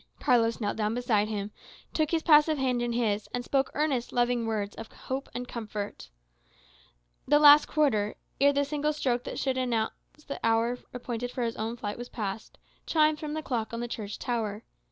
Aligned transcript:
Carlos 0.19 0.59
knelt 0.59 0.77
down 0.77 0.95
beside 0.95 1.27
him, 1.27 1.51
took 1.93 2.09
his 2.09 2.23
passive 2.23 2.57
hand 2.57 2.81
in 2.81 2.91
his, 2.93 3.29
and 3.35 3.45
spoke 3.45 3.69
earnest, 3.75 4.11
loving 4.11 4.47
words 4.47 4.75
of 4.77 4.91
hope 4.91 5.29
and 5.35 5.47
comfort. 5.47 6.09
The 7.27 7.37
last 7.37 7.67
quarter, 7.67 8.15
ere 8.39 8.51
the 8.51 8.65
single 8.65 8.93
stroke 8.93 9.25
that 9.25 9.37
should 9.37 9.59
announce 9.59 9.93
that 10.25 10.27
the 10.27 10.39
hour 10.43 10.79
appointed 10.91 11.29
for 11.29 11.43
his 11.43 11.55
own 11.55 11.77
flight 11.77 11.99
was 11.99 12.09
past, 12.09 12.57
chimed 12.87 13.19
from 13.19 13.35
the 13.35 13.43
clock 13.43 13.75
on 13.75 13.79
the 13.79 13.87
church 13.87 14.17
tower. 14.17 14.63